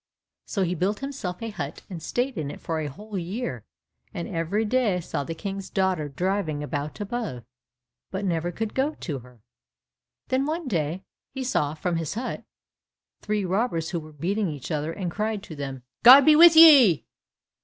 [0.47, 3.63] So he built himself a hut and stayed in it for a whole year,
[4.15, 7.43] and every day saw the King's daughter driving about above,
[8.09, 9.43] but never could go to her.
[10.29, 11.03] Then one day
[11.35, 12.43] he saw from his hut
[13.21, 17.05] three robbers who were beating each other, and cried to them, "God be with ye!"